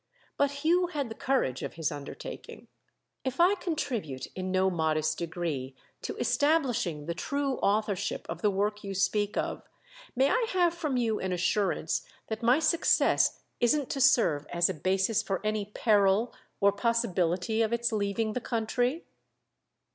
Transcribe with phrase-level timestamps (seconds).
[0.35, 2.67] But Hugh had the courage of his undertaking.
[3.23, 8.83] "If I contribute in ny modest degree to establishing the true authorship of the work
[8.83, 9.61] you speak of,
[10.15, 14.73] may I have from you an assurance that my success isn't to serve as a
[14.73, 19.05] basis for any peril—or possibility—of its leaving the country?"